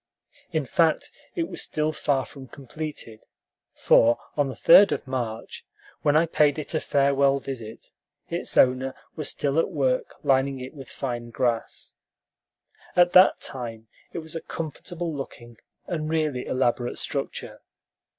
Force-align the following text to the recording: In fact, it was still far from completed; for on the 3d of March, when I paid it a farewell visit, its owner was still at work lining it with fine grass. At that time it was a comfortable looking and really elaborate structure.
In 0.51 0.65
fact, 0.65 1.11
it 1.35 1.47
was 1.47 1.61
still 1.61 1.91
far 1.91 2.25
from 2.25 2.47
completed; 2.47 3.23
for 3.75 4.17
on 4.35 4.47
the 4.49 4.55
3d 4.55 4.91
of 4.91 5.05
March, 5.05 5.63
when 6.01 6.17
I 6.17 6.25
paid 6.25 6.57
it 6.57 6.73
a 6.73 6.79
farewell 6.79 7.39
visit, 7.39 7.91
its 8.27 8.57
owner 8.57 8.95
was 9.15 9.29
still 9.29 9.59
at 9.59 9.69
work 9.69 10.15
lining 10.23 10.59
it 10.59 10.73
with 10.73 10.89
fine 10.89 11.29
grass. 11.29 11.93
At 12.95 13.13
that 13.13 13.41
time 13.41 13.89
it 14.11 14.17
was 14.25 14.35
a 14.35 14.41
comfortable 14.41 15.13
looking 15.13 15.57
and 15.85 16.09
really 16.09 16.47
elaborate 16.47 16.97
structure. 16.97 17.61